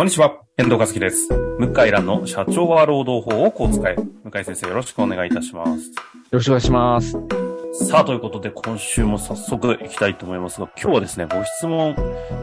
[0.00, 1.28] こんにちは、遠藤和樹です。
[1.58, 3.96] 向井蘭の社長は労働法をこう使え。
[3.96, 5.88] 向井先生よろしくお願いいたします。
[5.88, 5.94] よ
[6.30, 7.18] ろしくお願いします。
[7.86, 11.94] さあ、ということで今週も早速行きたいと思いますが、今日はですね、ご質問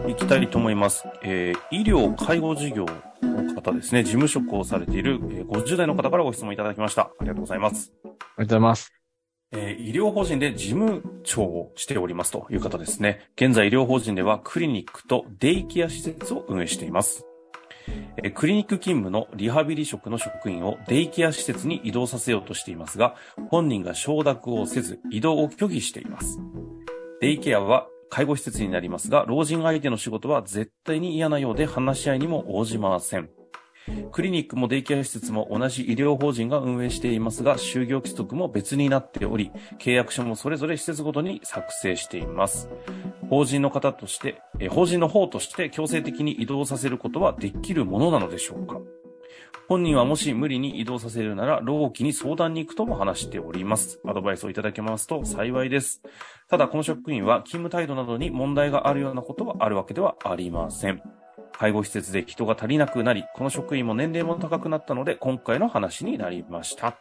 [0.07, 1.05] 行きたいと思います。
[1.23, 2.86] えー、医療介護事業
[3.23, 7.05] の方ですね、事務職をされている、えー、50代の方からご質問いただきました。
[7.05, 7.92] ありがとうございます。
[8.04, 8.93] ありがとうございます。
[9.51, 13.32] えー、医療法人で事務長をしておりますという方ですね。
[13.36, 17.28] 現在医療法人ではクリニックとデイケア施設を運営しています。
[18.23, 23.15] え、クリニック勤務のリハビリ職の職員をデイケア施設に移動させようとしていますが、
[23.50, 26.39] 本人が承諾をせず移動を拒否しています。
[27.21, 33.30] デイケアは介護施設になりますが、老人相手の仕事は絶対に嫌なようで話し合いにも応じません。
[34.11, 42.69] クリニックもデイケア施設も同じ医療法人が運営していますが、就業規則も別になっており、契約書もそれぞれ施設ごとに作成しています。
[43.30, 48.80] 法人の方として、え法人の方として強制的に移動させることはできるものなのでしょうか
[49.67, 54.00] 本人はもし無理に移動させるなら、老期に相談に行くとも話しております。
[54.06, 56.02] アドバイスをいただけますと幸いです。
[56.50, 61.02] ただ、この職員は勤務態度などに問題があるようなことはあるわけではありません。
[61.58, 66.97] 介護施設で人が足りなくなり、この職員も年齢も高くなったので、今回の話になりました。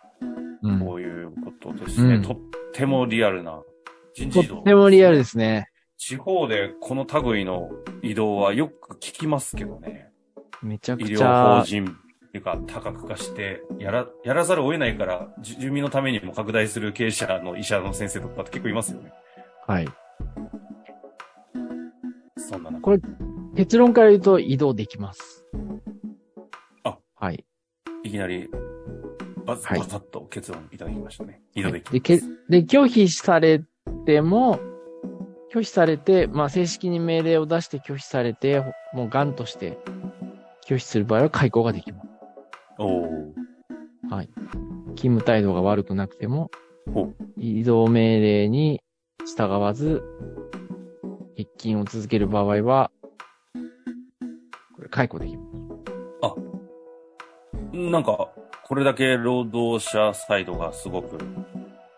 [0.62, 2.36] うん、こういうことですね、うん、とっ
[2.72, 3.62] てもリアルな
[4.14, 5.68] 人事異動、とってもリアルですね。
[5.98, 7.70] 地方でこの類の
[8.02, 10.10] 移動はよく聞きますけどね。
[10.62, 11.08] めちゃくちゃ。
[11.08, 19.12] 医療法人っていうか多角化して、やら、やらざるを得ないから、住民のためにも拡大する経営者の医者の先生とかって結構いますよね。
[19.66, 19.88] はい。
[22.36, 22.80] そんな中。
[22.80, 22.98] これ、
[23.56, 25.46] 結論から言うと移動できます。
[26.84, 27.44] あ、はい。
[28.02, 28.50] いきなり、
[29.46, 31.40] バズ、バザッと結論いただきましたね。
[31.54, 31.92] 移動できます。
[31.94, 33.62] でけで、拒否され
[34.04, 34.60] ても、
[35.50, 38.62] 拒否されて、まあ、正式に命令を出して拒否されて、
[38.92, 39.78] もうガンとして
[40.66, 42.08] 拒否する場合は開講ができます。
[42.78, 43.04] お
[44.14, 44.28] はい。
[44.96, 46.50] 勤務態度が悪くなくても、
[47.38, 48.82] 移動命令に
[49.24, 50.02] 従わず、
[51.38, 52.90] 欠勤を続ける場合は、
[54.88, 55.56] 解雇できます。
[56.22, 56.34] あ、
[57.72, 58.30] なんか、
[58.64, 61.18] これだけ労働者サイドがすごく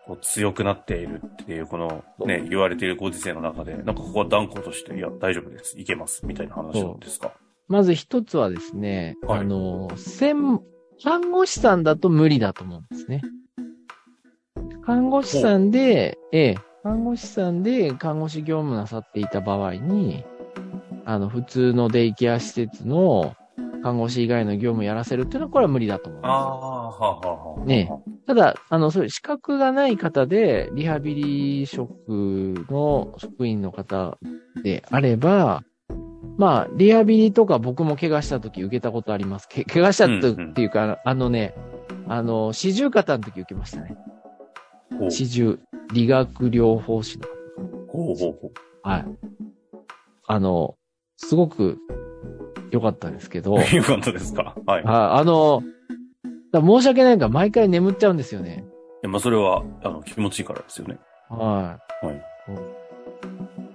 [0.05, 7.31] こう強くなっているっていう、このね、言われているご時世の中で、なんかここは断固として、いや、大丈夫です、いけます、みたいな話なんですか？
[7.67, 10.61] まず一つはですね、はい、あの、専、
[11.03, 13.21] 看護師さんだと無理だと思うんですね。
[14.83, 20.25] 看護師さんで、ええ、看護師さんで看護師業務なさっていた場合に、
[21.09, 23.33] あの、普通のデイケア施設の
[23.81, 26.31] 看護師以外の業務をやらせるっていうのは、これは無理だと思います。
[26.31, 27.65] ああ、はあ、はあ。
[27.65, 27.91] ね
[28.27, 31.89] ただ、あの、そういう資格がない方で、リハビリ職
[32.69, 34.19] の職員の方
[34.61, 35.63] であれば、
[36.37, 39.47] まあ、リハビリとか僕も怪我した時受けたことあります。
[39.47, 41.55] け怪我したっていうか、うんうん、あのね、
[42.07, 43.97] あの、四十肩の時受けましたね。
[45.09, 45.59] 四十、
[45.91, 47.33] 理学療法士の方。
[47.87, 48.51] ほうほうほう。
[48.83, 49.05] はい。
[50.27, 50.75] あの、
[51.21, 51.77] すごく
[52.71, 53.57] 良かったですけど。
[53.73, 54.55] 良かったですか？
[54.65, 54.83] はい。
[54.85, 55.61] ああの、
[56.53, 58.65] 申し訳ないが毎回眠っちゃうんですよね。
[58.65, 58.71] い
[59.03, 60.97] や、まあ、それは、あの、気持ちいいからですよね。
[61.29, 62.05] はい。
[62.05, 62.21] はい。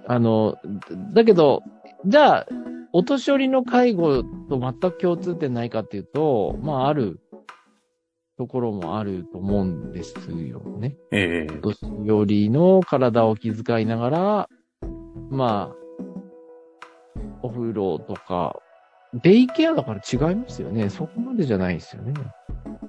[0.07, 0.57] あの、
[1.13, 1.61] だけど、
[2.05, 2.47] じゃあ、
[2.93, 7.19] お年寄りの介護と全く共通点ないかっていうと、まあ、ある
[8.37, 10.95] ところもあると思うんですよね。
[11.11, 11.59] ええー。
[11.59, 14.49] お年寄りの体を気遣いながら、
[15.29, 15.84] まあ、
[17.45, 18.59] お風呂とか、
[19.13, 20.89] デイケアだから違いますよね。
[20.89, 22.13] そこまでじゃないですよね。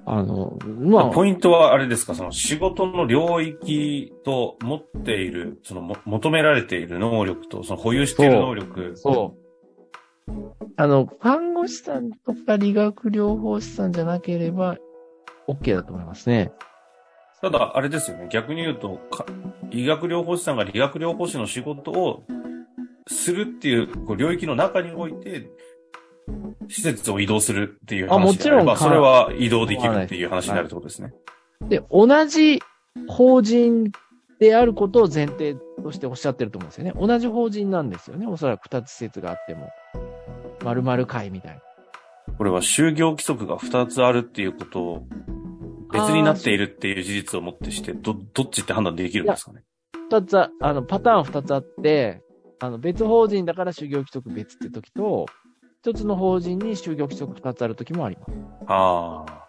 [0.05, 1.09] あの、まあ。
[1.11, 8.93] ポイントはあれですか、その仕事の領域と持っている、そのも求められている能力と、その保有している能力。
[8.95, 9.47] そう。
[10.75, 14.77] あの、看護師さんとか理学療法士さんじゃなければ、
[15.47, 16.51] OK だと思いますね。
[17.41, 18.27] ただ、あれですよね。
[18.31, 18.99] 逆に言うと、
[19.71, 22.23] 医学療法士さんが理学療法士の仕事を
[23.07, 25.49] するっていうこう領域の中において、
[26.67, 28.77] 施設を移動するっていう話あもちろん。
[28.77, 31.13] それは移動できるっていう話になるってことですね。
[31.61, 32.61] で、同じ
[33.07, 33.91] 法人
[34.39, 36.93] であることを前提としておっしゃってると思うんですよね。
[36.95, 38.27] 同じ法人なんですよね。
[38.27, 39.69] おそらく二つ施設があっても。
[40.63, 41.61] 〇〇会みたいな。
[42.37, 45.07] これは就業規則が二つあるっていうことを
[45.93, 49.63] 別になっているっていう事実をもってして、ど、どっちって判断できるんですかね？
[50.11, 52.21] 二つあ、あの、パターン二つあって、
[52.59, 55.25] あの、別法人だから就業規則別って時と、
[55.81, 58.31] 一つの法人に就業規則二つある時もあります。
[58.67, 59.47] ああ。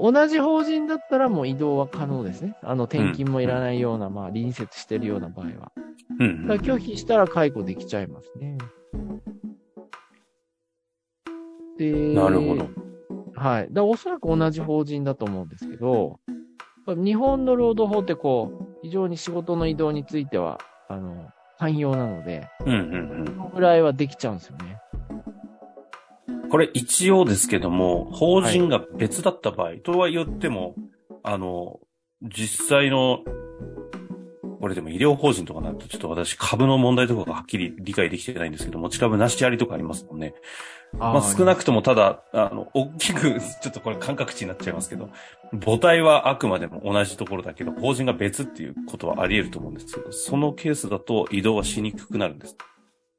[0.00, 2.56] 同じ法人だったらもう移動は可能ですね。
[2.62, 5.72] あの、転勤もいらないような、うん、まあ、隣接してるような場合は。
[6.18, 8.58] うん、だ拒否したら解雇できちゃいますね。
[11.78, 12.68] で、なるほど。
[13.34, 13.68] はい。
[13.70, 16.18] だおそらく同じ法人だと思うんですけど、
[16.86, 24.78] 日本の労働法ってこう、非常に仕事の移動については、あの、寛容なので、うんうんこのぐらいはできちゃうんですよね。
[26.28, 26.48] うん。
[26.50, 30.74] これ一応ですけども、法人が別だった場合、とは言っても、
[31.22, 31.80] あの、
[32.22, 33.20] 実際の、
[34.66, 40.34] これでも医療法人とかになるとちょっと私株の問題とかがはっきり理解できてないんですけど、持ち株なしありとかありますもんね。
[40.98, 45.08] まあ少なくともただ、あの、大きく、ちょっとこれ感覚値になっちゃいますけど、
[45.64, 52.56] 母体はあくまでも同じところだけど、法人が別っていうことはあり得ると思うんですけど、そのケースだと移動はしにくくなるんです。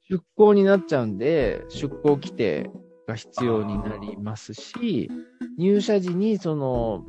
[0.10, 2.70] 出向になっちゃうんで、出向規定
[3.08, 5.10] が必要になりますし、
[5.58, 7.06] 入社時にその、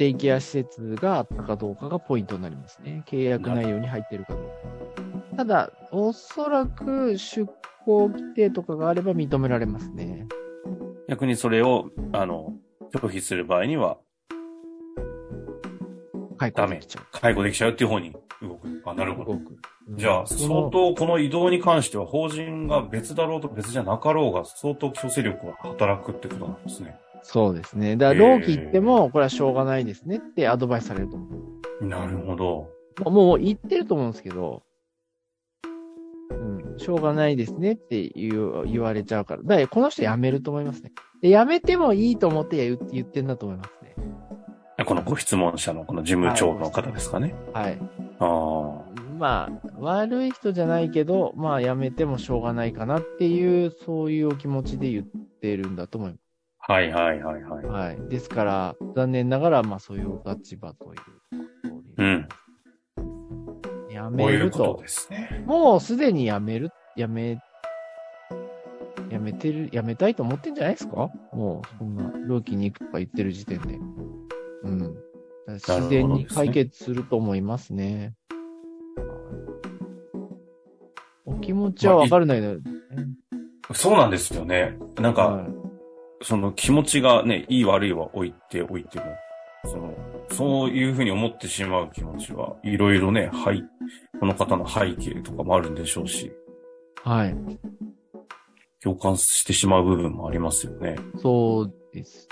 [0.00, 3.04] デイケア施設があったかどうかがポイントになりますね。
[3.06, 4.42] 契約内容に入っているかどう
[5.30, 5.36] か。
[5.36, 7.46] ただ、おそらく出
[7.84, 10.26] 向規定とかがあれば認められますね。
[11.06, 12.54] 逆にそれを、あの、
[12.94, 13.98] 拒否する場合には、
[16.38, 17.04] 解雇できちゃう。
[17.12, 18.82] 介護できちゃうっていう方に動く。
[18.86, 19.32] あ、なるほど。
[19.32, 19.58] 動く。
[19.98, 26.98] じゃあ、相当この移動に関しては、法人が別だろうと別じゃなかろうが、相当強制力が働くってことなんですね。
[27.22, 27.96] そうですね。
[27.96, 31.26] だから、労基行っても、これはしょうがないですねってアドバイスされると思
[31.80, 31.84] う。
[31.86, 32.68] なるほど。
[33.10, 34.62] もう言ってると思うんですけど、
[36.30, 39.42] うん、しょうがないですねって言う言われちゃうから。
[39.42, 40.92] だからこの人辞めると思いますね。
[41.22, 44.84] で辞めてもいいと思って言言ってんだと思いますね。
[44.84, 47.34] このご質問者のこの事務長の方ですかね。
[47.52, 47.78] はい。
[48.18, 48.90] ああ。
[49.18, 56.16] まあ、悪い人じゃないけど、まあ辞めてもしょうがないかなっていう、そういうお気持ちで言ってるんだと思いま
[56.70, 57.66] はいはいはいはいす。。
[57.66, 58.08] はい。
[58.08, 61.00] ですから、残念ながら、まあそういうお立場という。
[61.96, 62.28] うん。
[63.88, 65.42] 辞こうめるいうこととですね。
[65.46, 67.40] もうすでに辞める、辞め、
[69.10, 71.10] 辞めてる、辞めたいと思ってんじゃないですか？
[71.32, 73.80] もう、そんな、労基に行くとか言ってる時点で。
[74.62, 74.96] うん。
[75.48, 78.14] 自然に解決すると思いますね。
[81.26, 82.60] お気持ちはわかるんだけど、
[83.74, 84.78] そうなんですよね。
[85.00, 85.59] なんか、はい
[86.22, 89.04] その気持ちがね、いい悪いは置いておいても、
[89.64, 89.94] その、
[90.30, 93.64] そういうふうに思ってしまう気持ちはいろいろね、はい、
[94.18, 96.32] この方の背景とかもあるんでしょうし、
[97.02, 97.34] はい。
[98.82, 100.96] 共感してしまう部分もありますよね。
[101.18, 102.28] そうです。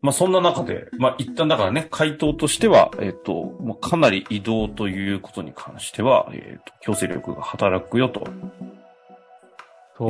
[0.00, 8.26] まあそんな中で、まあ一旦だからね、回答としては、えっ、と、まあ、かなり移動ということに関しては、えっ、と、強制力が働くよと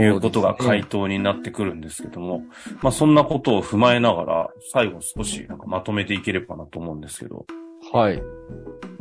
[0.01, 2.43] いうことが回答になってくるんですけども、
[2.81, 7.47] まあそんなことを踏まえながら、最後少しなんかまとめていければなと思うんですけど、
[7.93, 8.23] はい。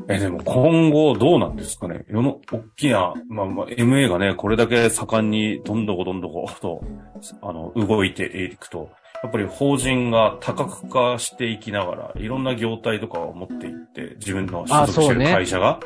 [0.08, 2.06] え、でも今後どうなんですかね？
[2.10, 6.82] 世の、大きな、まあまあ MA がね、これだけ盛んにどんどこどんどこと、
[7.42, 8.90] あの、動いていくと、
[9.24, 15.80] やっぱり法人が多角化していきながら、いろんな業態とかを持っていって、自分の所属してる会社が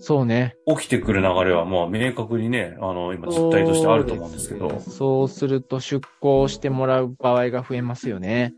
[0.00, 0.56] そうね。
[0.66, 8.54] 起きてくる流れは、まあ明確にね、あの、今実態としてあると思うんですけどそう、すると出向してもらう場合が増えますよね。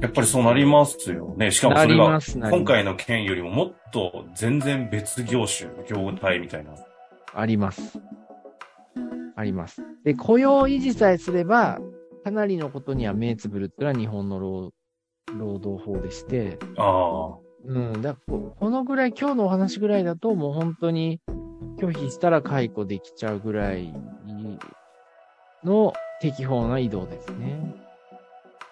[0.00, 1.50] やっぱりそうなりますよね。
[1.50, 2.20] しかもそれが
[2.50, 6.72] 今回の件よりももっと全然別業種、業態みたいな。
[7.32, 8.00] あります。
[9.36, 9.82] あります。
[10.04, 11.80] で、雇用維持さえすれば、
[12.24, 14.72] かなりのことには目つぶるってのは日本の労
[15.38, 17.43] 労働法でして、ああ。
[17.66, 21.20] うん、だここのぐらい、今日のお話ぐらいだと、もう本当に
[21.78, 23.92] 拒否したら解雇できちゃうぐらい
[25.64, 27.74] の適法な移動ですね。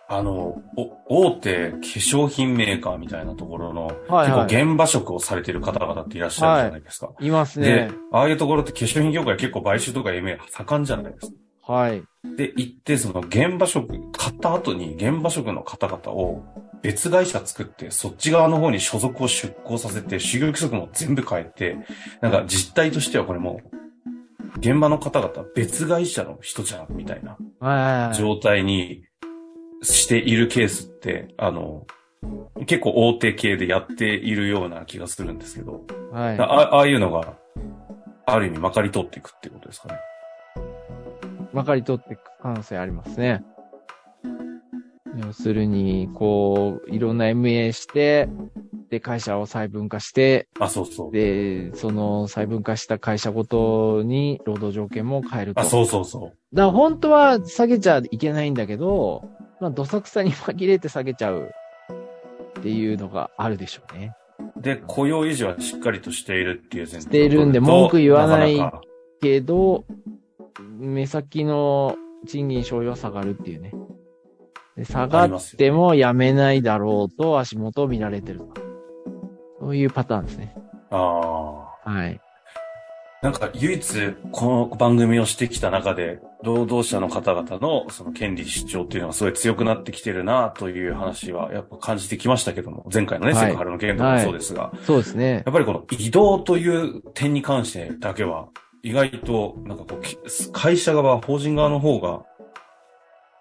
[0.08, 0.62] あの、
[1.08, 7.10] お、大手化粧品メーカーみたいなところの、はいはい結構現場職をされてる方々っていらっしゃるじゃないですか。
[7.18, 11.32] いますでね。、ああいうところって化粧品業界結構買収とか MA 盛んじゃないですか。
[11.66, 12.02] はい。
[12.36, 16.44] で、行って、その現場職、買った後に現場職の方々を
[16.82, 21.76] 別会社作って、そっち側の方に所属を出向させて、就業規則も全部変えて、
[22.20, 28.16] なんか実態としてはこれもう、現場の方々別会社の人じゃん、みたいなはい。
[28.16, 29.04] 状態に
[29.82, 31.86] しているケースって、あの、
[32.66, 36.38] 結構大手系でやっているような気がするんですけど、はい。
[36.38, 37.34] あああいうのが、
[38.26, 39.98] ある意味まかり通っていくっていうことですかね。
[41.52, 43.44] まかり通っていく可能性ありますね。
[45.24, 48.28] 要するに、こう、いろんな MA して、
[48.88, 51.12] で、会社を細分化して、あ、そうそう。
[51.12, 55.60] で、その細分化した会社ごとに労働条件も変えると。
[55.60, 56.22] あ、そうそうそう。
[56.54, 59.24] だから本当は下げちゃいけないんだけど、
[59.60, 61.50] まあ、どさくさに紛れて下げちゃう
[62.58, 64.14] っていうのがあるでしょうね。
[64.56, 68.80] で、雇用維持はしっかりとしているっていう前提しているんで文句言わないなかなか
[69.22, 69.84] けど、
[70.82, 71.96] 目先の
[72.26, 73.72] 賃金賞与は下がるっていうね。
[74.76, 78.54] で下がっても辞めないだろうと足元を見られてると。
[79.60, 80.56] そういうパターンですね。
[80.90, 81.90] ああ。
[81.90, 82.20] はい。
[83.22, 95.44] なんか唯一この番組をしてきた中で、労働者の方々のその権利主張っていうのがすごい強くなってきてるなという話はやっぱ感じてきましたけども、前回のね、はいセクハラの件とかもそうですが、そうですね。
[95.46, 98.48] やっぱりこの移動という点に関してだけは、
[98.82, 100.18] 意外となんかこうき、
[100.52, 102.24] 会社側、法人側の方が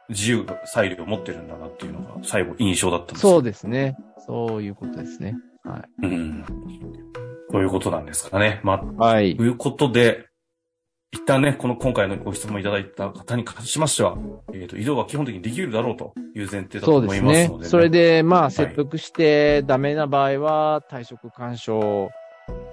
[0.10, 3.98] 自由、裁量を持ってるんだなっていうのが最後印象だったんですよそうですね。
[4.28, 5.36] そういうことですね。
[5.64, 6.06] はい。
[6.06, 6.46] うん。
[7.52, 8.62] ということなんですかね。
[8.64, 9.44] まあ、はいと。
[9.44, 10.28] いうことで、
[11.12, 14.18] 一旦ね、この今回のご質問いただいた方に関しましては、
[14.54, 17.66] えっ、と、移動は基本的にできるだろうという前提だとそう思ですねいますので、。
[17.66, 22.10] それで、まあ、い説得してダメな場合は、退職干渉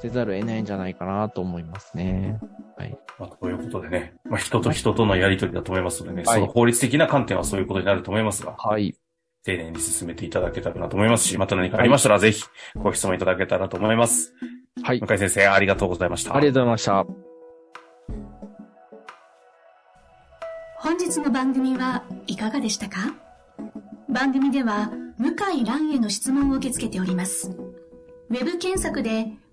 [0.00, 2.38] せざるを得ないんじゃないかなと思いますね。
[3.18, 8.94] まあ、ということでね、まあ、人と人とのやりとりだと思いますのでね、はいその法律的な観点はそういうことになると思いますが、はい。
[9.44, 12.44] 丁寧に進めていただけたらなと思いますし、また何かありましたら、ぜひ
[12.76, 14.34] ご質問いただけたらと思います。
[14.82, 15.00] はい。
[15.00, 16.36] 向井先生、ありがとうございました。
[16.36, 17.06] ありがとうございました。
[20.80, 23.14] 本日の番組はいかがでしたか？
[24.08, 27.50] 番組では向井蘭への質問を受け付けております。
[27.50, 29.32] ウェブ検索で